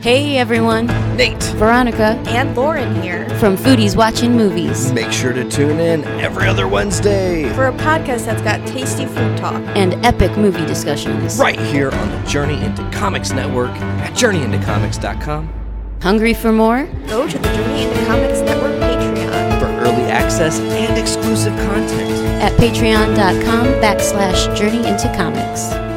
[0.00, 0.86] Hey everyone,
[1.16, 1.42] Nate.
[1.56, 6.66] Veronica and Lauren here from Foodies Watching Movies Make sure to tune in every other
[6.66, 7.52] Wednesday.
[7.54, 9.60] for a podcast that's got tasty food talk.
[9.76, 11.38] and epic movie discussions.
[11.38, 15.52] Right here on the Journey into Comics Network at journeyintocomics.com
[16.00, 16.84] Hungry for more?
[17.06, 19.60] Go to the Journey into Comics Network Patreon.
[19.60, 22.10] for early access and exclusive content.
[22.42, 25.89] At patreon.com backslash journey into comics.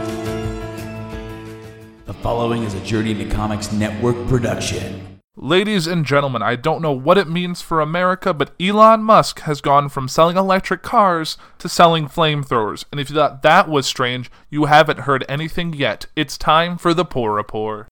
[2.24, 5.20] Following is a Journey into Comics Network production.
[5.36, 9.60] Ladies and gentlemen, I don't know what it means for America, but Elon Musk has
[9.60, 12.86] gone from selling electric cars to selling flamethrowers.
[12.94, 16.06] And if you thought that was strange, you haven't heard anything yet.
[16.16, 17.90] It's time for the Poor Rapport.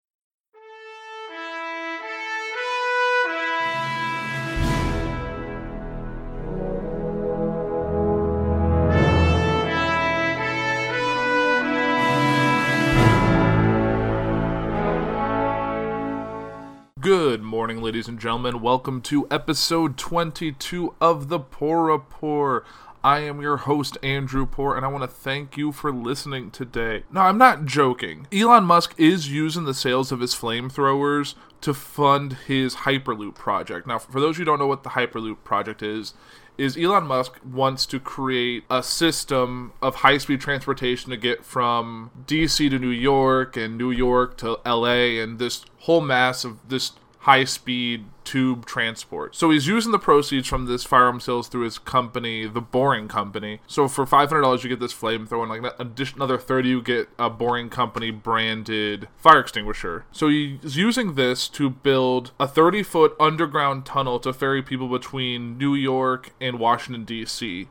[17.02, 18.62] Good morning, ladies and gentlemen.
[18.62, 22.64] Welcome to episode 22 of the Poor Rapport.
[23.04, 27.02] I am your host, Andrew Poor, and I want to thank you for listening today.
[27.12, 28.28] Now, I'm not joking.
[28.32, 33.88] Elon Musk is using the sales of his flamethrowers to fund his Hyperloop project.
[33.88, 36.14] Now, for those who don't know what the Hyperloop project is,
[36.58, 42.12] is Elon Musk wants to create a system of high speed transportation to get from
[42.28, 46.92] DC to New York and New York to LA and this whole mass of this
[47.22, 49.36] high speed tube transport.
[49.36, 53.60] So he's using the proceeds from this firearm sales through his company, the Boring Company.
[53.68, 57.70] So for $500 you get this flamethrower and like another 30 you get a Boring
[57.70, 60.06] Company branded fire extinguisher.
[60.12, 65.60] So he's using this to build a 30 foot underground tunnel to ferry people between
[65.60, 67.68] New York and Washington DC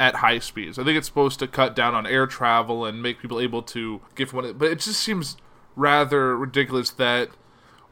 [0.00, 0.78] at high speeds.
[0.78, 4.00] I think it's supposed to cut down on air travel and make people able to
[4.14, 4.52] get from one.
[4.54, 5.36] But it just seems
[5.76, 7.30] rather ridiculous that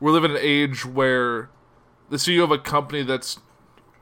[0.03, 1.49] we're living in an age where
[2.11, 3.39] the CEO of a company that's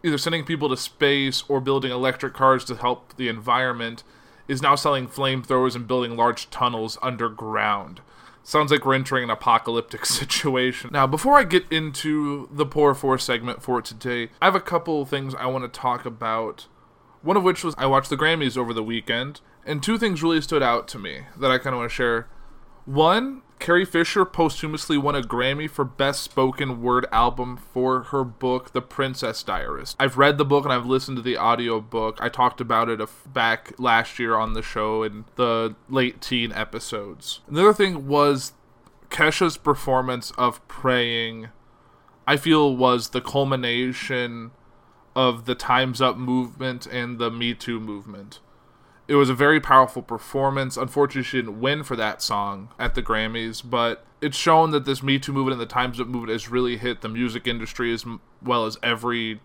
[0.03, 4.03] either sending people to space or building electric cars to help the environment
[4.49, 8.01] is now selling flamethrowers and building large tunnels underground.
[8.43, 10.89] Sounds like we're entering an apocalyptic situation.
[10.91, 15.05] Now, before I get into the Poor Four segment for today, I have a couple
[15.05, 16.67] things I want to talk about.
[17.21, 20.41] One of which was I watched the Grammys over the weekend, and two things really
[20.41, 22.27] stood out to me that I kind of want to share.
[22.87, 28.73] One, Carrie Fisher posthumously won a Grammy for Best Spoken Word Album for her book,
[28.73, 29.97] The Princess Diarist.
[30.01, 32.17] I've read the book and I've listened to the audio book.
[32.21, 33.01] I talked about it
[33.33, 37.41] back last year on the show in the late teen episodes.
[37.49, 38.55] Another thing was
[39.11, 41.49] Kesha's performance of Praying,
[42.27, 44.53] I feel, was the culmination
[45.15, 48.41] of the Time's Up movement and the Me Too movement
[49.11, 50.77] it was a very powerful performance.
[50.77, 55.03] Unfortunately, she didn't win for that song at the Grammys, but it's shown that this
[55.03, 58.07] Me Too movement and the Times Up movement has really hit the music industry as
[58.41, 59.41] well as every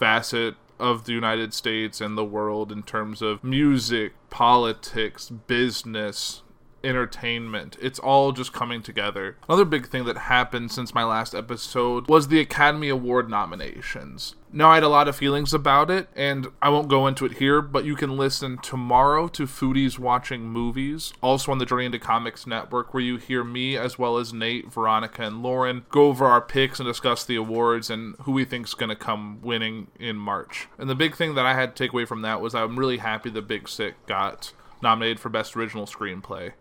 [0.00, 6.42] facet of the United States and the world in terms of music, politics, business,
[6.84, 7.76] entertainment.
[7.80, 9.36] It's all just coming together.
[9.48, 14.34] Another big thing that happened since my last episode was the Academy Award nominations.
[14.56, 17.38] Now, I had a lot of feelings about it, and I won't go into it
[17.38, 21.98] here, but you can listen tomorrow to Foodies Watching Movies, also on the Journey into
[21.98, 26.26] Comics Network, where you hear me as well as Nate, Veronica, and Lauren go over
[26.26, 30.14] our picks and discuss the awards and who we think's going to come winning in
[30.14, 30.68] March.
[30.78, 32.98] And the big thing that I had to take away from that was I'm really
[32.98, 36.52] happy the Big Sick got nominated for Best Original Screenplay.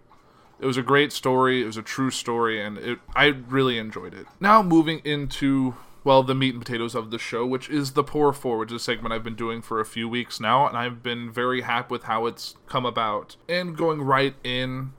[0.63, 1.61] It was a great story.
[1.61, 4.27] It was a true story, and it, I really enjoyed it.
[4.39, 5.75] Now, moving into
[6.05, 8.75] well, the meat and potatoes of the show, which is the Poor Four, which is
[8.77, 11.91] a segment I've been doing for a few weeks now, and I've been very happy
[11.91, 13.35] with how it's come about.
[13.49, 14.93] And going right in,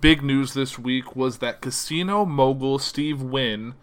[0.00, 3.74] big news this week was that casino mogul Steve Wynn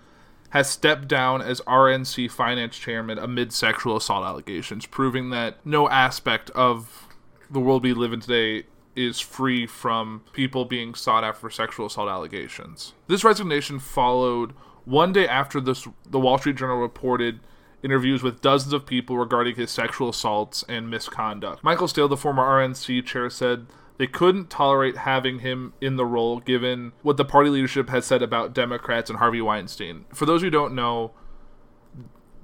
[0.49, 6.49] has stepped down as RNC finance chairman amid sexual assault allegations, proving that no aspect
[6.51, 7.07] of
[7.49, 8.65] the world we live in today
[8.95, 12.93] is free from people being sought after sexual assault allegations.
[13.07, 14.53] This resignation followed
[14.85, 17.39] one day after this, the Wall Street Journal reported
[17.83, 21.63] interviews with dozens of people regarding his sexual assaults and misconduct.
[21.63, 23.67] Michael Steele, the former RNC chair, said
[23.97, 28.21] they couldn't tolerate having him in the role given what the party leadership had said
[28.21, 30.05] about Democrats and Harvey Weinstein.
[30.13, 31.11] For those who don't know,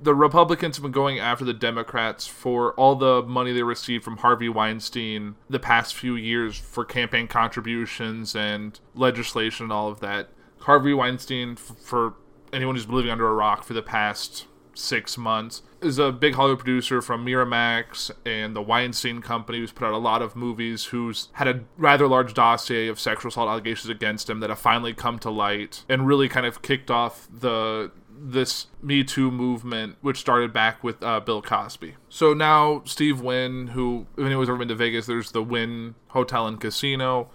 [0.01, 4.17] the Republicans have been going after the Democrats for all the money they received from
[4.17, 10.29] Harvey Weinstein the past few years for campaign contributions and legislation and all of that.
[10.61, 12.15] Harvey Weinstein, for
[12.53, 14.45] anyone who's been living under a rock for the past
[14.77, 15.63] six months.
[15.81, 19.97] Is a big Hollywood producer from Miramax and the Weinstein Company, who's put out a
[19.97, 24.39] lot of movies, who's had a rather large dossier of sexual assault allegations against him
[24.39, 29.03] that have finally come to light and really kind of kicked off the this Me
[29.03, 31.95] Too movement, which started back with uh, Bill Cosby.
[32.09, 36.47] So now Steve Wynn, who if anyone's ever been to Vegas, there's the Wynn Hotel
[36.47, 37.29] and Casino.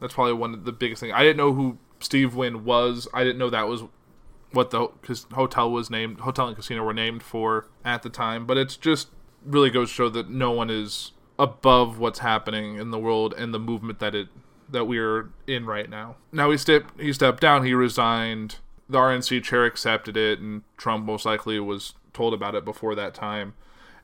[0.00, 1.12] That's probably one of the biggest things.
[1.14, 3.08] I didn't know who Steve Wynn was.
[3.14, 3.84] I didn't know that was
[4.52, 4.88] what the
[5.32, 6.20] hotel was named.
[6.20, 8.46] Hotel and casino were named for at the time.
[8.46, 9.08] But it's just
[9.44, 13.52] really goes to show that no one is above what's happening in the world and
[13.52, 14.28] the movement that it
[14.68, 16.16] that we're in right now.
[16.32, 17.64] Now he stepped he stepped down.
[17.64, 18.56] He resigned.
[18.88, 23.14] The RNC chair accepted it, and Trump most likely was told about it before that
[23.14, 23.54] time.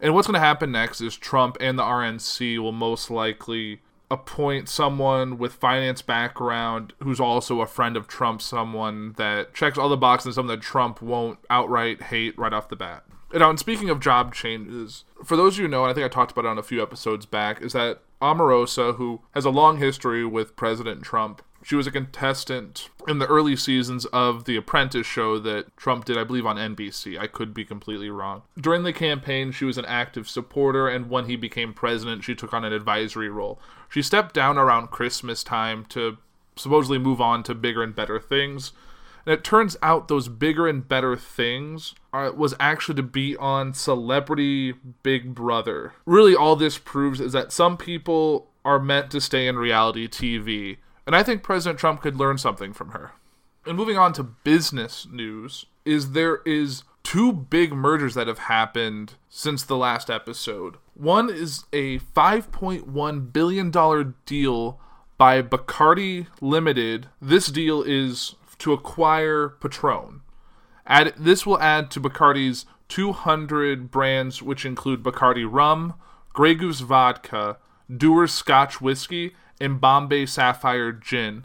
[0.00, 3.80] And what's going to happen next is Trump and the RNC will most likely
[4.10, 9.88] appoint someone with finance background who's also a friend of Trump, someone that checks all
[9.88, 13.04] the boxes, someone that Trump won't outright hate right off the bat.
[13.32, 16.04] And and speaking of job changes, for those of you who know, and I think
[16.04, 19.50] I talked about it on a few episodes back, is that Omarosa, who has a
[19.50, 24.56] long history with President Trump, she was a contestant in the early seasons of The
[24.56, 27.18] Apprentice show that Trump did, I believe, on NBC.
[27.18, 28.42] I could be completely wrong.
[28.60, 32.52] During the campaign, she was an active supporter, and when he became president, she took
[32.52, 33.60] on an advisory role.
[33.88, 36.18] She stepped down around Christmas time to
[36.56, 38.72] supposedly move on to bigger and better things.
[39.24, 43.72] And it turns out those bigger and better things are, was actually to be on
[43.72, 45.92] Celebrity Big Brother.
[46.06, 50.78] Really, all this proves is that some people are meant to stay in reality TV
[51.06, 53.12] and I think President Trump could learn something from her.
[53.66, 59.14] And moving on to business news, is there is two big mergers that have happened
[59.28, 60.76] since the last episode.
[60.94, 64.80] One is a 5.1 billion dollar deal
[65.18, 67.08] by Bacardi Limited.
[67.20, 70.20] This deal is to acquire Patron.
[70.86, 75.94] Add, this will add to Bacardi's 200 brands, which include Bacardi Rum,
[76.32, 77.58] Grey Goose Vodka,
[77.94, 81.44] Dewar's Scotch Whiskey, and Bombay Sapphire Gin.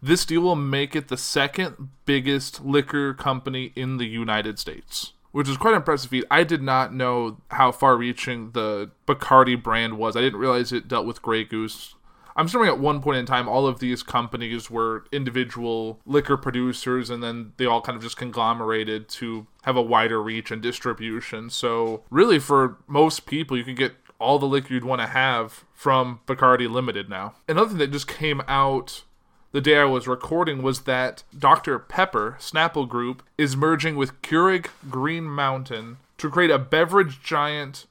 [0.00, 5.48] This deal will make it the second biggest liquor company in the United States, which
[5.48, 6.24] is quite an impressive feat.
[6.30, 10.16] I did not know how far reaching the Bacardi brand was.
[10.16, 11.94] I didn't realize it dealt with Grey Goose.
[12.36, 17.10] I'm assuming at one point in time, all of these companies were individual liquor producers,
[17.10, 21.50] and then they all kind of just conglomerated to have a wider reach and distribution.
[21.50, 25.64] So, really, for most people, you can get all the liquor you'd want to have
[25.72, 27.34] from Bacardi Limited now.
[27.48, 29.04] Another thing that just came out
[29.52, 31.78] the day I was recording was that Dr.
[31.78, 37.86] Pepper, Snapple Group, is merging with Keurig Green Mountain to create a beverage giant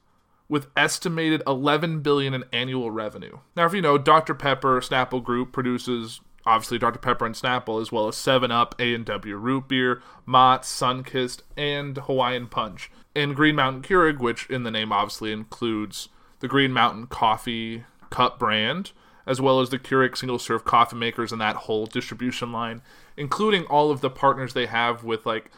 [0.48, 3.38] with estimated 11 billion in annual revenue.
[3.56, 4.34] Now, if you know, Dr.
[4.34, 6.98] Pepper Snapple Group produces obviously Dr.
[6.98, 12.46] Pepper and Snapple, as well as 7 Up, A&W Root Beer, Mott's, Sunkist, and Hawaiian
[12.46, 12.90] Punch.
[13.14, 16.08] And Green Mountain Keurig, which in the name obviously includes
[16.40, 18.92] the Green Mountain Coffee Cup brand,
[19.26, 22.82] as well as the Keurig single serve coffee makers and that whole distribution line,
[23.16, 25.50] including all of the partners they have with like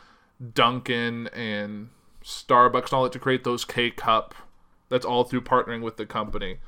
[0.54, 1.90] Dunkin' and
[2.24, 4.34] Starbucks and all that to create those K Cup.
[4.88, 6.58] That's all through partnering with the company.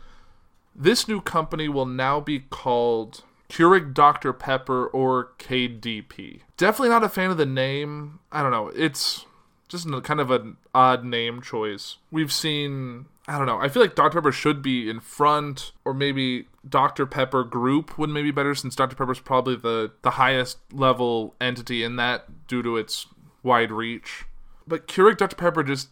[0.74, 4.32] This new company will now be called Keurig Dr.
[4.32, 6.40] Pepper or KDP.
[6.56, 8.20] Definitely not a fan of the name.
[8.30, 8.68] I don't know.
[8.68, 9.26] It's
[9.68, 11.96] just kind of an odd name choice.
[12.10, 13.58] We've seen I don't know.
[13.58, 14.20] I feel like Dr.
[14.20, 17.06] Pepper should be in front, or maybe Dr.
[17.06, 18.96] Pepper Group would maybe be better since Dr.
[18.96, 23.06] Pepper's probably the, the highest level entity in that due to its
[23.42, 24.24] wide reach.
[24.66, 25.36] But Keurig Dr.
[25.36, 25.88] Pepper just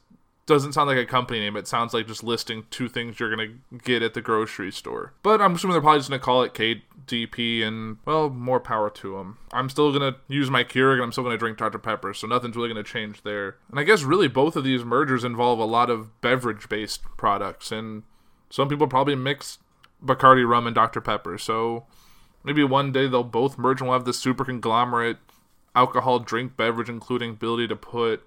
[0.47, 1.57] doesn't sound like a company name.
[1.57, 5.13] It sounds like just listing two things you're gonna get at the grocery store.
[5.23, 9.17] But I'm assuming they're probably just gonna call it KDP, and well, more power to
[9.17, 9.39] them.
[9.53, 12.57] I'm still gonna use my Keurig, and I'm still gonna drink Dr Pepper, so nothing's
[12.57, 13.57] really gonna change there.
[13.71, 18.03] And I guess really both of these mergers involve a lot of beverage-based products, and
[18.49, 19.59] some people probably mix
[20.05, 21.39] Bacardi rum and Dr Pepper.
[21.39, 21.87] So
[22.43, 25.19] maybe one day they'll both merge and we'll have this super conglomerate
[25.75, 28.27] alcohol drink beverage, including ability to put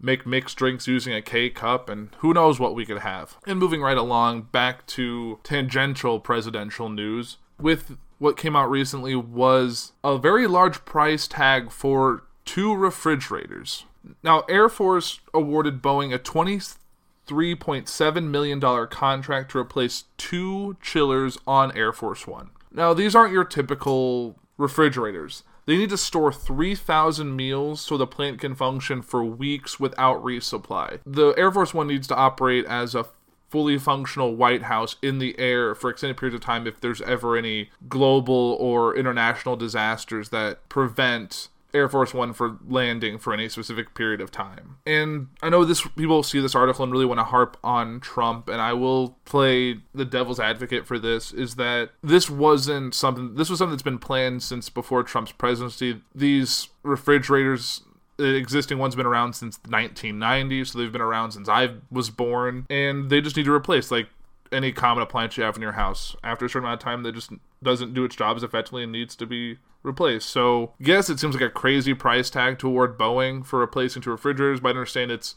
[0.00, 3.36] make mixed drinks using a K cup, and who knows what we could have.
[3.46, 9.92] And moving right along, back to tangential presidential news, with what came out recently was
[10.02, 13.84] a very large price tag for two refrigerators.
[14.22, 21.92] Now, Air Force awarded Boeing a $23.7 million contract to replace two chillers on Air
[21.92, 22.50] Force One.
[22.70, 25.42] Now, these aren't your typical refrigerators.
[25.66, 31.00] They need to store 3,000 meals so the plant can function for weeks without resupply.
[31.04, 33.06] The Air Force One needs to operate as a
[33.48, 37.36] fully functional White House in the air for extended periods of time if there's ever
[37.36, 43.94] any global or international disasters that prevent Air Force One for landing for any specific
[43.94, 44.78] period of time.
[44.86, 48.48] And I know this people see this article and really want to harp on Trump,
[48.48, 51.32] and I will play the devil's advocate for this.
[51.32, 53.34] Is that this wasn't something?
[53.34, 56.02] This was something that's been planned since before Trump's presidency.
[56.14, 57.82] These refrigerators
[58.16, 62.66] the existing one's been around since 1990, so they've been around since I was born,
[62.70, 64.08] and they just need to replace like
[64.52, 66.16] any common appliance you have in your house.
[66.22, 67.30] After a certain amount of time, that just
[67.62, 70.28] doesn't do its job as effectively and needs to be replaced.
[70.28, 74.10] So, yes, it seems like a crazy price tag to award Boeing for replacing two
[74.10, 75.36] refrigerators, but I understand it's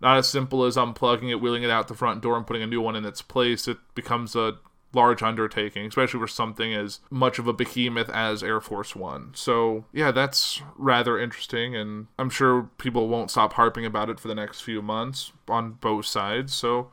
[0.00, 2.66] not as simple as unplugging it, wheeling it out the front door, and putting a
[2.66, 3.66] new one in its place.
[3.66, 4.58] It becomes a
[4.94, 9.32] large undertaking, especially for something as much of a behemoth as Air Force One.
[9.34, 14.28] So, yeah, that's rather interesting, and I'm sure people won't stop harping about it for
[14.28, 16.54] the next few months on both sides.
[16.54, 16.90] So,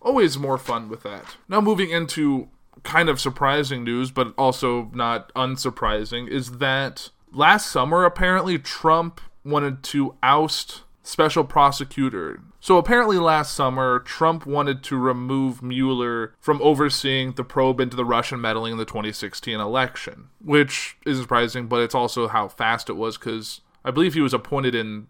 [0.00, 1.36] always more fun with that.
[1.48, 2.48] Now, moving into
[2.82, 9.82] kind of surprising news, but also not unsurprising, is that last summer, apparently, Trump wanted
[9.84, 12.40] to oust special prosecutor.
[12.58, 18.04] So apparently last summer, Trump wanted to remove Mueller from overseeing the probe into the
[18.04, 22.94] Russian meddling in the 2016 election, which is surprising, but it's also how fast it
[22.94, 25.06] was because I believe he was appointed in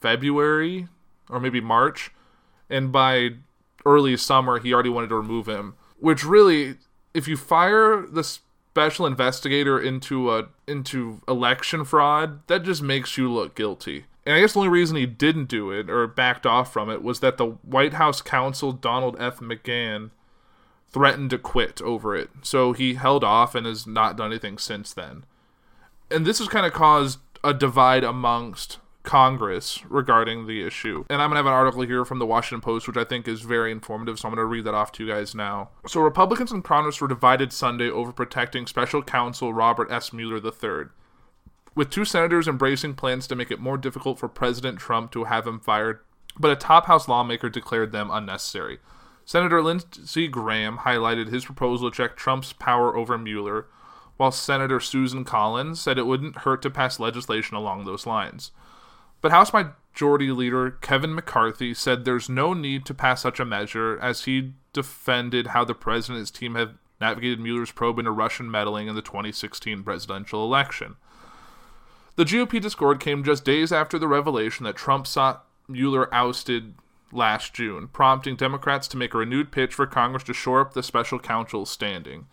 [0.00, 0.88] February
[1.30, 2.10] or maybe March,
[2.68, 3.30] and by
[3.86, 6.76] early summer he already wanted to remove him, which really,
[7.18, 13.30] if you fire the special investigator into a into election fraud, that just makes you
[13.30, 14.06] look guilty.
[14.24, 17.02] And I guess the only reason he didn't do it or backed off from it
[17.02, 19.40] was that the White House counsel Donald F.
[19.40, 20.10] McGahn
[20.90, 22.30] threatened to quit over it.
[22.42, 25.24] So he held off and has not done anything since then.
[26.10, 31.04] And this has kind of caused a divide amongst Congress regarding the issue.
[31.08, 33.26] And I'm going to have an article here from the Washington Post, which I think
[33.26, 35.70] is very informative, so I'm going to read that off to you guys now.
[35.86, 40.12] So, Republicans in Congress were divided Sunday over protecting special counsel Robert S.
[40.12, 40.90] Mueller III
[41.78, 45.46] with two senators embracing plans to make it more difficult for President Trump to have
[45.46, 46.00] him fired,
[46.36, 48.80] but a top House lawmaker declared them unnecessary.
[49.24, 53.66] Senator Lindsey Graham highlighted his proposal to check Trump's power over Mueller,
[54.16, 58.50] while Senator Susan Collins said it wouldn't hurt to pass legislation along those lines.
[59.20, 63.98] But House Majority Leader Kevin McCarthy said there's no need to pass such a measure,
[64.00, 68.50] as he defended how the president and his team have navigated Mueller's probe into Russian
[68.50, 70.96] meddling in the 2016 presidential election.
[72.16, 76.74] The GOP discord came just days after the revelation that Trump sought Mueller ousted
[77.12, 80.82] last June, prompting Democrats to make a renewed pitch for Congress to shore up the
[80.82, 82.26] special counsel's standing.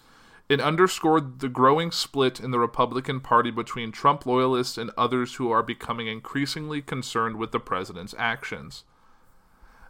[0.47, 5.49] It underscored the growing split in the Republican Party between Trump loyalists and others who
[5.49, 8.83] are becoming increasingly concerned with the president's actions.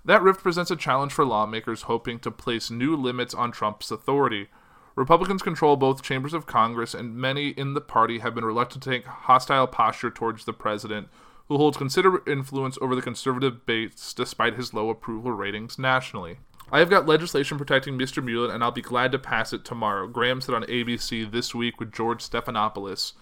[0.05, 4.47] That rift presents a challenge for lawmakers hoping to place new limits on Trump's authority,
[4.95, 8.89] Republicans control both chambers of Congress, and many in the party have been reluctant to
[8.89, 11.09] take hostile posture towards the president,
[11.49, 16.37] who holds considerable influence over the conservative base despite his low approval ratings nationally.
[16.71, 18.23] I have got legislation protecting Mr.
[18.23, 21.79] Mueller, and I'll be glad to pass it tomorrow, Graham said on ABC This Week
[21.79, 23.13] with George Stephanopoulos.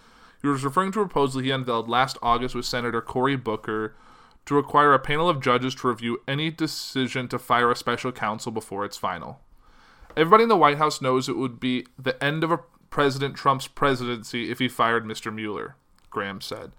[0.42, 3.96] He was referring to a proposal he unveiled last August with Senator Cory Booker
[4.46, 8.52] to require a panel of judges to review any decision to fire a special counsel
[8.52, 9.40] before it's final.
[10.16, 12.60] Everybody in the White House knows it would be the end of a
[12.90, 15.34] President Trump's presidency if he fired Mr.
[15.34, 15.76] Mueller,
[16.10, 16.74] Graham said.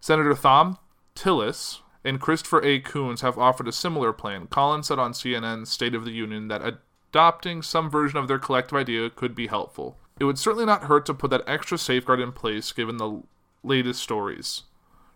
[0.00, 0.78] Senator Thom
[1.16, 2.80] Tillis and Christopher A.
[2.80, 4.46] Coons have offered a similar plan.
[4.46, 6.78] Collins said on CNN's State of the Union that
[7.10, 9.98] adopting some version of their collective idea could be helpful.
[10.20, 13.22] It would certainly not hurt to put that extra safeguard in place given the
[13.62, 14.64] latest stories,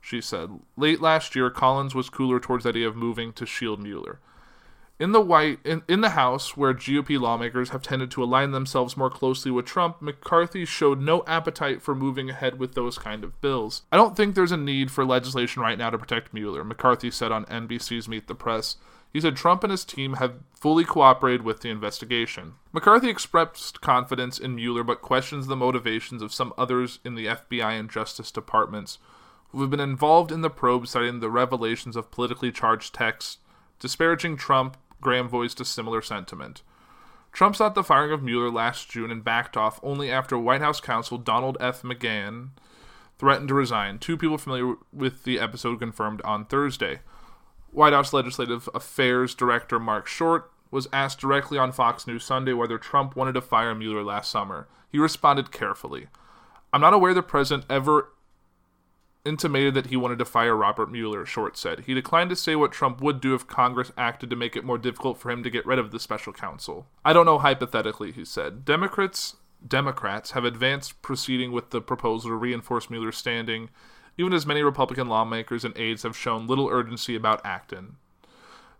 [0.01, 0.61] she said.
[0.77, 4.21] Late last year, Collins was cooler towards the idea of moving to shield Mueller.
[4.99, 8.97] In the White in, in the House, where GOP lawmakers have tended to align themselves
[8.97, 13.41] more closely with Trump, McCarthy showed no appetite for moving ahead with those kind of
[13.41, 13.83] bills.
[13.91, 17.33] I don't think there's a need for legislation right now to protect Mueller, McCarthy said
[17.33, 18.77] on NBC's Meet the Press.
[19.13, 22.55] He said Trump and his team have fully cooperated with the investigation.
[22.73, 27.79] McCarthy expressed confidence in Mueller but questions the motivations of some others in the FBI
[27.79, 28.99] and Justice Departments
[29.49, 33.39] who have been involved in the probe, citing the revelations of politically charged texts
[33.83, 36.63] disparaging Trump Graham voiced a similar sentiment.
[37.33, 40.81] Trump sought the firing of Mueller last June and backed off only after White House
[40.81, 41.83] counsel Donald F.
[41.83, 42.51] McGahn
[43.19, 43.99] threatened to resign.
[43.99, 47.01] Two people familiar with the episode confirmed on Thursday.
[47.71, 52.79] White House Legislative Affairs Director Mark Short was asked directly on Fox News Sunday whether
[52.79, 54.69] Trump wanted to fire Mueller last summer.
[54.91, 56.09] He responded carefully.
[56.73, 58.13] I'm not aware the president ever
[59.25, 61.81] intimated that he wanted to fire Robert Mueller, Short said.
[61.81, 64.79] He declined to say what Trump would do if Congress acted to make it more
[64.79, 66.87] difficult for him to get rid of the special counsel.
[67.05, 68.65] I don't know hypothetically, he said.
[68.65, 69.37] Democrats
[69.67, 73.69] Democrats have advanced proceeding with the proposal to reinforce Mueller's standing
[74.19, 77.97] even as many Republican lawmakers and aides have shown little urgency about acting.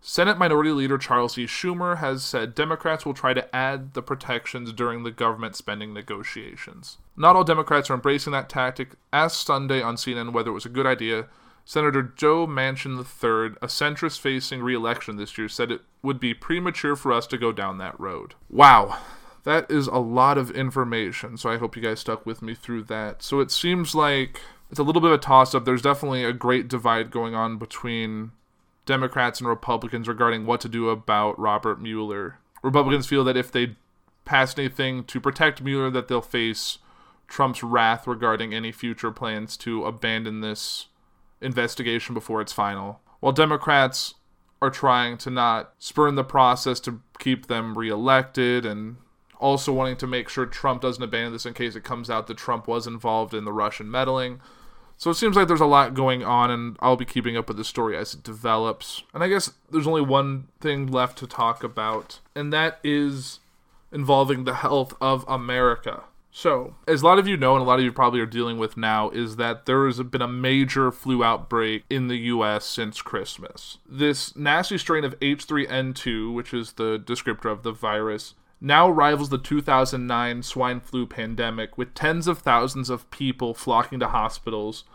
[0.05, 1.45] Senate Minority Leader Charles E.
[1.45, 6.97] Schumer has said Democrats will try to add the protections during the government spending negotiations.
[7.15, 8.95] Not all Democrats are embracing that tactic.
[9.13, 11.27] Asked Sunday on CNN whether it was a good idea,
[11.63, 16.33] Senator Joe Manchin III, a centrist facing re election this year, said it would be
[16.33, 18.35] premature for us to go down that road.
[18.49, 18.97] Wow,
[19.45, 22.83] that is a lot of information, so I hope you guys stuck with me through
[22.83, 23.23] that.
[23.23, 25.63] So it seems like it's a little bit of a toss up.
[25.63, 28.31] There's definitely a great divide going on between
[28.85, 32.39] Democrats and Republicans regarding what to do about Robert Mueller.
[32.61, 33.75] Republicans feel that if they
[34.25, 36.79] pass anything to protect Mueller, that they'll face
[37.27, 40.87] Trump's wrath regarding any future plans to abandon this
[41.41, 43.01] investigation before it's final.
[43.19, 44.15] While Democrats
[44.61, 48.97] are trying to not spurn the process to keep them reelected and
[49.39, 52.37] also wanting to make sure Trump doesn't abandon this in case it comes out that
[52.37, 54.39] Trump was involved in the Russian meddling.
[55.03, 57.57] So it seems like there's a lot going on, and I'll be keeping up with
[57.57, 59.03] the story as it develops.
[59.13, 63.41] And I guess there's only one thing left to talk about, and that is
[63.91, 66.03] involving the health of America.
[66.31, 68.57] So, as a lot of you know, and a lot of you probably are dealing
[68.57, 73.01] with now, is that there has been a major flu outbreak in the US since
[73.01, 73.79] Christmas.
[73.85, 79.37] This nasty strain of H3N2, which is the descriptor of the virus, now rivals the
[79.37, 84.85] 2009 swine flu pandemic, with tens of thousands of people flocking to hospitals,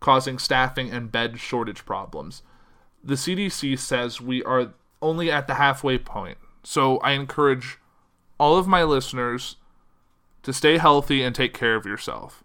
[0.00, 2.42] causing staffing and bed shortage problems.
[3.04, 7.78] The CDC says we are only at the halfway point, so I encourage
[8.40, 9.54] all of my listeners
[10.42, 12.42] to stay healthy and take care of yourself.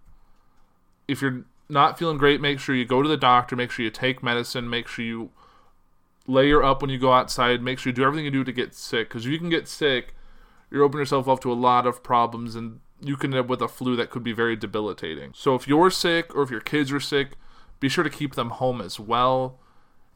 [1.08, 3.90] If you're not feeling great, make sure you go to the doctor, make sure you
[3.90, 5.32] take medicine, make sure you
[6.28, 8.76] layer up when you go outside, make sure you do everything you do to get
[8.76, 10.14] sick, because if you can get sick,
[10.70, 13.62] you're opening yourself up to a lot of problems and you can end up with
[13.62, 15.32] a flu that could be very debilitating.
[15.36, 17.34] So if you're sick or if your kids are sick,
[17.80, 19.60] be sure to keep them home as well.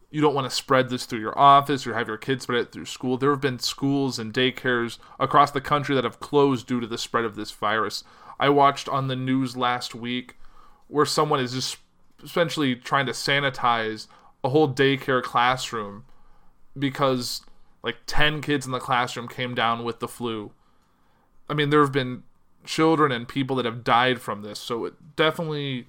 [0.09, 2.71] You don't want to spread this through your office or have your kids spread it
[2.71, 3.17] through school.
[3.17, 6.97] There have been schools and daycares across the country that have closed due to the
[6.97, 8.03] spread of this virus.
[8.39, 10.35] I watched on the news last week
[10.87, 11.77] where someone is just
[12.23, 14.07] essentially trying to sanitize
[14.43, 16.03] a whole daycare classroom
[16.77, 17.41] because
[17.83, 20.51] like 10 kids in the classroom came down with the flu.
[21.49, 22.23] I mean, there have been
[22.63, 25.87] children and people that have died from this, so it definitely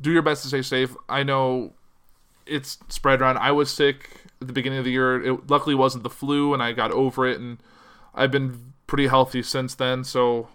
[0.00, 0.96] do your best to stay safe.
[1.08, 1.74] I know
[2.46, 3.38] it's spread around.
[3.38, 4.08] I was sick
[4.40, 5.22] at the beginning of the year.
[5.22, 7.58] It luckily wasn't the flu, and I got over it, and
[8.14, 10.04] I've been pretty healthy since then.
[10.04, 10.48] So,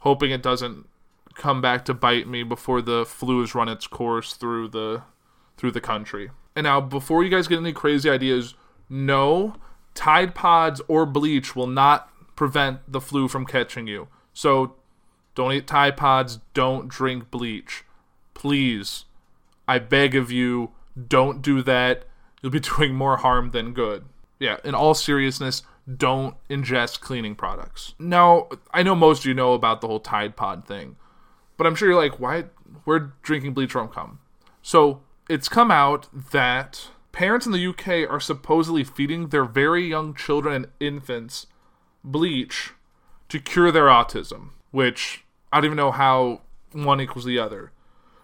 [0.00, 0.86] hoping it doesn't
[1.34, 5.02] come back to bite me before the flu has run its course through the
[5.56, 6.30] through the country.
[6.56, 8.54] And now, before you guys get any crazy ideas,
[8.88, 9.54] no,
[9.94, 14.08] Tide Pods or bleach will not prevent the flu from catching you.
[14.32, 14.74] So
[15.34, 17.84] don't eat Tide Pods, don't drink bleach.
[18.34, 19.04] Please,
[19.68, 20.70] I beg of you,
[21.08, 22.04] don't do that.
[22.42, 24.04] You'll be doing more harm than good.
[24.38, 25.62] Yeah, in all seriousness,
[25.96, 27.94] don't ingest cleaning products.
[27.98, 30.96] Now, I know most of you know about the whole Tide Pod thing,
[31.56, 32.44] but I'm sure you're like, why?
[32.84, 34.20] Where drinking bleach from come?
[34.62, 40.14] So it's come out that parents in the UK are supposedly feeding their very young
[40.14, 41.46] children and infants
[42.04, 42.72] bleach
[43.28, 46.42] to cure their autism, which I don't even know how
[46.72, 47.72] one equals the other.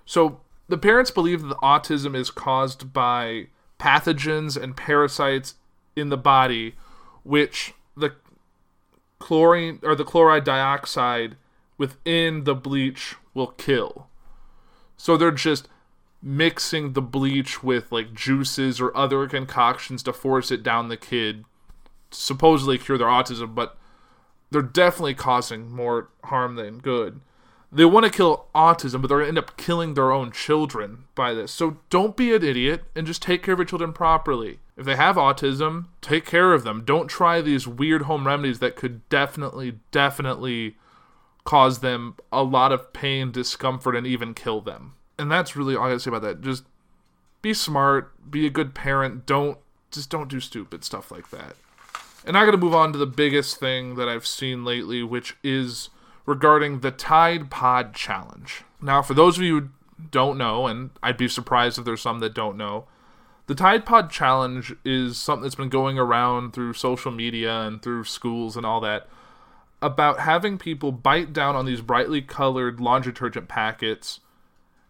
[0.05, 5.55] So the parents believe that autism is caused by pathogens and parasites
[5.95, 6.75] in the body,
[7.23, 8.15] which the
[9.19, 11.37] chlorine or the chloride dioxide
[11.79, 14.09] within the bleach will kill.
[14.97, 15.69] So they're just
[16.27, 21.45] mixing the bleach with like juices or other concoctions to force it down the kid
[22.11, 23.79] supposedly cure their autism, but
[24.51, 27.21] they're definitely causing more harm than good.
[27.71, 31.05] They want to kill autism, but they're going to end up killing their own children
[31.15, 31.53] by this.
[31.53, 34.59] So don't be an idiot and just take care of your children properly.
[34.77, 36.85] If they have autism, take care of them.
[36.85, 40.77] Don't try these weird home remedies that could definitely, definitely
[41.45, 45.85] cause them a lot of pain, discomfort, and even kill them and that's really all
[45.85, 46.41] I gotta say about that.
[46.41, 46.65] Just
[47.43, 49.27] be smart, be a good parent.
[49.27, 49.59] Don't
[49.91, 51.57] just don't do stupid stuff like that.
[52.25, 55.91] And I gotta move on to the biggest thing that I've seen lately, which is
[56.27, 58.65] regarding the Tide Pod Challenge.
[58.83, 59.69] Now, for those of you who
[60.11, 62.87] don't know, and I'd be surprised if there's some that don't know,
[63.47, 68.05] the Tide Pod Challenge is something that's been going around through social media and through
[68.05, 69.09] schools and all that
[69.81, 74.21] about having people bite down on these brightly colored laundry detergent packets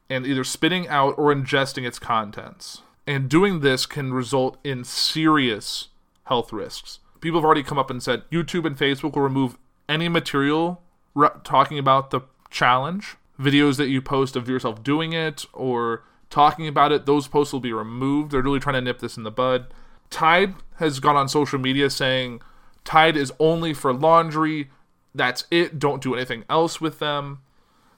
[0.09, 2.83] and either spitting out or ingesting its contents.
[3.07, 5.88] And doing this can result in serious
[6.25, 7.01] health risks.
[7.21, 9.57] People have already come up and said YouTube and Facebook will remove
[9.88, 10.83] any material
[11.14, 16.69] re- talking about the challenge, videos that you post of yourself doing it, or talking
[16.69, 18.31] about it, those posts will be removed.
[18.31, 19.66] They're really trying to nip this in the bud.
[20.11, 22.40] Tide has gone on social media saying
[22.85, 24.71] Tide is only for laundry.
[25.14, 25.79] That's it.
[25.79, 27.40] Don't do anything else with them.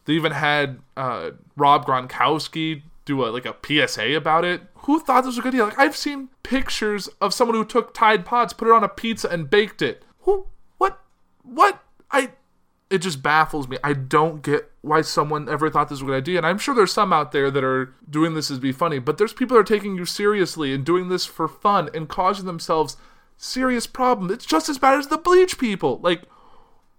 [0.09, 4.63] They even had uh, Rob Gronkowski do a like a PSA about it.
[4.77, 5.65] Who thought this was a good idea?
[5.67, 9.29] Like I've seen pictures of someone who took Tide Pods, put it on a pizza,
[9.29, 10.03] and baked it.
[10.21, 10.47] Who?
[10.79, 10.99] What?
[11.43, 11.85] What?
[12.11, 12.31] I.
[12.89, 13.77] It just baffles me.
[13.85, 16.39] I don't get why someone ever thought this was a good idea.
[16.39, 19.19] And I'm sure there's some out there that are doing this as be funny, but
[19.19, 22.97] there's people that are taking you seriously and doing this for fun and causing themselves
[23.37, 24.33] serious problems.
[24.33, 26.01] It's just as bad as the bleach people.
[26.03, 26.23] Like,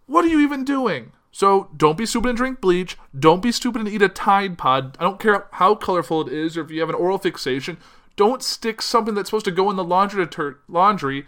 [0.05, 1.13] what are you even doing?
[1.31, 2.97] So don't be stupid and drink bleach.
[3.17, 4.97] Don't be stupid and eat a Tide Pod.
[4.99, 7.77] I don't care how colorful it is or if you have an oral fixation.
[8.15, 11.25] Don't stick something that's supposed to go in the laundry deter- laundry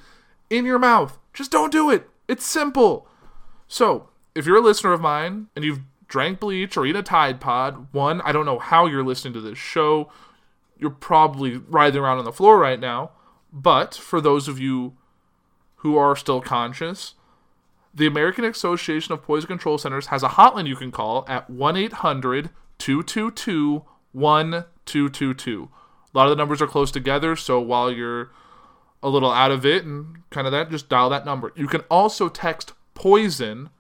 [0.50, 1.18] in your mouth.
[1.34, 2.10] Just don't do it.
[2.28, 3.08] It's simple.
[3.68, 7.40] So if you're a listener of mine and you've drank bleach or eaten a Tide
[7.40, 10.12] Pod, one, I don't know how you're listening to this show.
[10.78, 13.12] You're probably writhing around on the floor right now.
[13.52, 14.94] But for those of you
[15.78, 17.16] who are still conscious,
[17.94, 21.78] the American Association of Poison Control Centers has a hotline you can call at 1
[21.78, 25.70] 800 222 1222.
[26.14, 28.32] A lot of the numbers are close together, so while you're
[29.04, 31.52] a little out of it and kind of that, just dial that number.
[31.56, 33.72] You can also text poison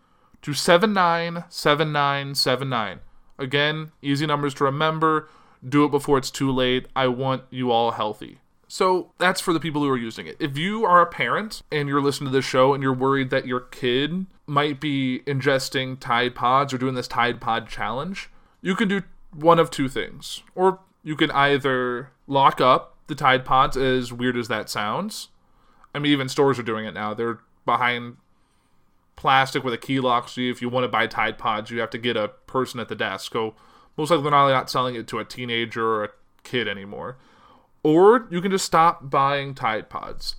[0.41, 2.99] to 797979.
[3.37, 5.29] Again, easy numbers to remember.
[5.67, 6.87] Do it before it's too late.
[6.95, 8.39] I want you all healthy.
[8.71, 10.37] So that's for the people who are using it.
[10.39, 13.45] If you are a parent and you're listening to this show and you're worried that
[13.45, 18.29] your kid might be ingesting Tide Pods or doing this Tide Pod challenge,
[18.61, 19.03] you can do
[19.35, 20.43] one of two things.
[20.55, 25.27] Or you can either lock up the Tide Pods, as weird as that sounds.
[25.93, 27.13] I mean, even stores are doing it now.
[27.13, 28.15] They're behind
[29.17, 30.29] plastic with a key lock.
[30.29, 32.87] So if you want to buy Tide Pods, you have to get a person at
[32.87, 33.33] the desk.
[33.33, 33.53] So
[33.97, 36.09] most likely they're not selling it to a teenager or a
[36.43, 37.17] kid anymore.
[37.83, 40.35] Or you can just stop buying Tide Pods.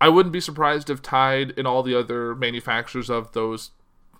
[0.00, 3.70] I wouldn't be surprised if Tide and all the other manufacturers of those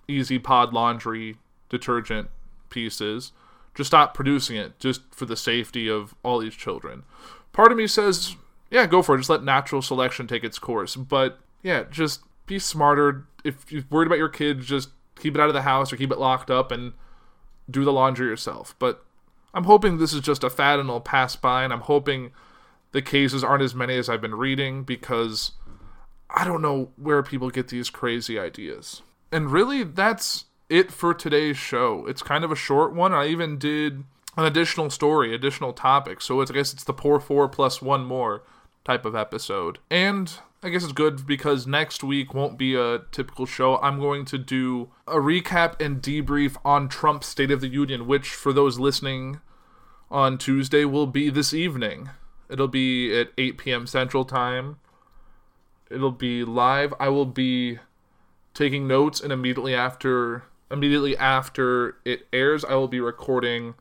[0.07, 1.37] Easy Pod laundry
[1.69, 2.29] detergent
[2.69, 3.31] pieces
[3.75, 7.03] just stop producing it just for the safety of all these children.
[7.53, 8.35] Part of me says,
[8.69, 9.19] yeah, go for it.
[9.19, 10.95] Just let natural selection take its course.
[10.95, 13.27] But yeah, just be smarter.
[13.43, 16.11] If you're worried about your kids, just keep it out of the house or keep
[16.11, 16.93] it locked up and
[17.69, 18.75] do the laundry yourself.
[18.79, 19.05] But
[19.53, 22.31] I'm hoping this is just a fad and it'll pass by, and I'm hoping
[22.91, 25.51] the cases aren't as many as I've been reading because
[26.29, 29.01] I don't know where people get these crazy ideas.
[29.31, 32.05] And really, that's it for today's show.
[32.05, 33.13] It's kind of a short one.
[33.13, 34.03] I even did
[34.37, 36.21] an additional story, additional topic.
[36.21, 38.43] So it's, I guess it's the poor four plus one more
[38.85, 39.79] type of episode.
[39.89, 43.77] And I guess it's good because next week won't be a typical show.
[43.77, 48.29] I'm going to do a recap and debrief on Trump's State of the Union, which
[48.29, 49.41] for those listening
[50.09, 52.09] on Tuesday will be this evening.
[52.51, 53.87] It'll be at 8 p.m.
[53.87, 54.77] Central Time.
[55.89, 56.93] It'll be live.
[56.99, 57.79] I will be
[58.53, 63.75] taking notes and immediately after immediately after it airs, I will be recording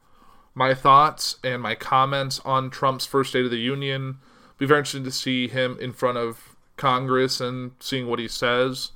[0.54, 4.18] my thoughts and my comments on Trump's first State of the Union.
[4.58, 8.90] Be very interested to see him in front of Congress and seeing what he says.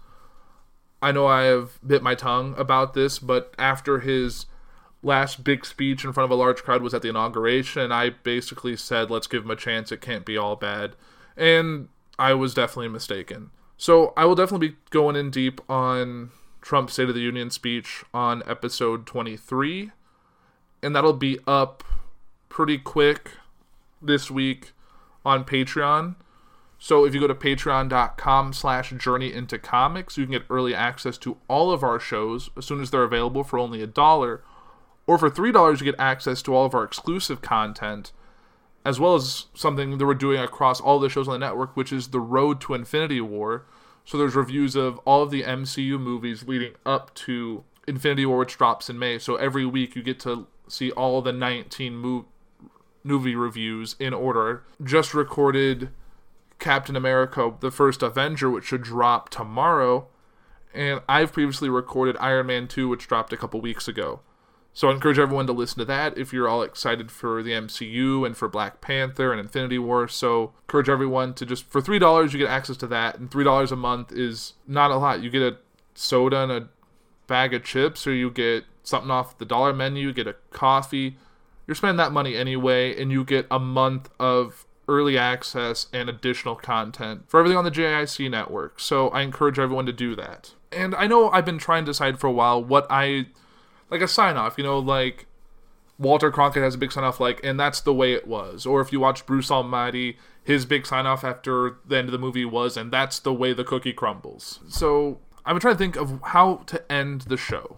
[1.00, 4.46] I know I have bit my tongue about this, but after his
[5.04, 8.76] last big speech in front of a large crowd was at the inauguration, I basically
[8.76, 10.96] said, let's give him a chance, it can't be all bad.
[11.36, 11.88] And
[12.18, 13.50] I was definitely mistaken.
[13.76, 16.30] So I will definitely be going in deep on
[16.62, 19.90] Trump's State of the Union speech on episode 23,
[20.82, 21.84] and that'll be up
[22.48, 23.32] pretty quick
[24.00, 24.72] this week
[25.24, 26.14] on Patreon.
[26.78, 31.16] So if you go to patreon.com slash journey into comics, you can get early access
[31.18, 34.42] to all of our shows as soon as they're available for only a dollar.
[35.06, 38.12] Or for $3, you get access to all of our exclusive content,
[38.84, 41.92] as well as something that we're doing across all the shows on the network, which
[41.92, 43.66] is The Road to Infinity War.
[44.04, 48.56] So there's reviews of all of the MCU movies leading up to Infinity War, which
[48.56, 49.18] drops in May.
[49.18, 52.26] So every week you get to see all the 19 mo-
[53.02, 54.64] movie reviews in order.
[54.82, 55.90] Just recorded
[56.58, 60.06] Captain America, the first Avenger, which should drop tomorrow.
[60.72, 64.20] And I've previously recorded Iron Man 2, which dropped a couple weeks ago.
[64.76, 68.26] So I encourage everyone to listen to that if you're all excited for the MCU
[68.26, 70.08] and for Black Panther and Infinity War.
[70.08, 73.44] So encourage everyone to just for three dollars you get access to that, and three
[73.44, 75.22] dollars a month is not a lot.
[75.22, 75.56] You get a
[75.94, 76.68] soda and a
[77.28, 81.16] bag of chips, or you get something off the dollar menu, you get a coffee.
[81.66, 86.56] You're spending that money anyway, and you get a month of early access and additional
[86.56, 88.80] content for everything on the JIC network.
[88.80, 90.52] So I encourage everyone to do that.
[90.70, 93.28] And I know I've been trying to decide for a while what I
[93.94, 95.26] like a sign off, you know, like
[95.98, 98.66] Walter Cronkite has a big sign off like, and that's the way it was.
[98.66, 102.18] Or if you watch Bruce Almighty, his big sign off after the end of the
[102.18, 104.60] movie was, and that's the way the cookie crumbles.
[104.68, 107.76] So I've been trying to think of how to end the show.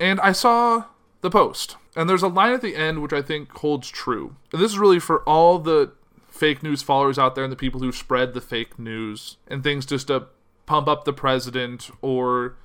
[0.00, 0.84] And I saw
[1.20, 1.76] the post.
[1.94, 4.36] And there's a line at the end which I think holds true.
[4.52, 5.92] And this is really for all the
[6.28, 9.84] fake news followers out there and the people who spread the fake news and things
[9.84, 10.28] just to
[10.64, 12.56] pump up the president or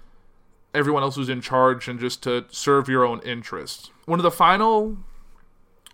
[0.74, 3.92] everyone else who's in charge and just to serve your own interests.
[4.06, 4.98] One of the final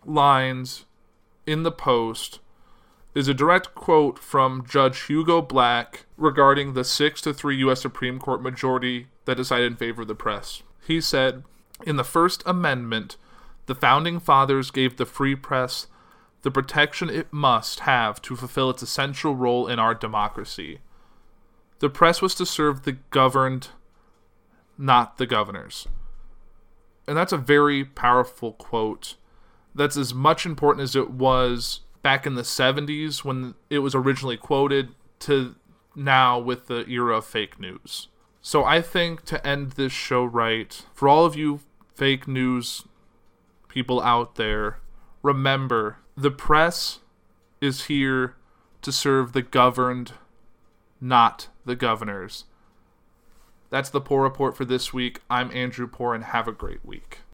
[0.05, 0.85] lines
[1.45, 2.39] in the post
[3.15, 8.19] is a direct quote from Judge Hugo Black regarding the 6 to 3 US Supreme
[8.19, 10.63] Court majority that decided in favor of the press.
[10.85, 11.43] He said,
[11.85, 13.17] "In the First Amendment,
[13.65, 15.87] the founding fathers gave the free press
[16.41, 20.79] the protection it must have to fulfill its essential role in our democracy.
[21.79, 23.69] The press was to serve the governed,
[24.79, 25.87] not the governors."
[27.07, 29.15] And that's a very powerful quote.
[29.75, 34.37] That's as much important as it was back in the 70s when it was originally
[34.37, 35.55] quoted to
[35.95, 38.07] now with the era of fake news.
[38.41, 41.59] So I think to end this show right, for all of you
[41.95, 42.85] fake news
[43.67, 44.79] people out there,
[45.21, 46.99] remember the press
[47.59, 48.35] is here
[48.81, 50.13] to serve the governed,
[51.01, 52.45] not the governors.
[53.69, 55.21] That's the Poor Report for this week.
[55.29, 57.19] I'm Andrew Poor, and have a great week.